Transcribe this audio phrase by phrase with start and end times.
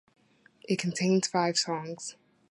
[0.67, 2.15] It contains five songs.